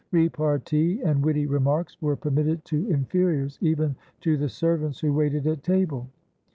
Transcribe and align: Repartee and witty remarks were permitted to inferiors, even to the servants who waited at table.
Repartee 0.09 0.99
and 1.03 1.23
witty 1.23 1.45
remarks 1.45 1.95
were 2.01 2.15
permitted 2.15 2.65
to 2.65 2.87
inferiors, 2.89 3.59
even 3.61 3.95
to 4.21 4.35
the 4.35 4.49
servants 4.49 4.99
who 5.01 5.13
waited 5.13 5.45
at 5.45 5.61
table. 5.61 6.09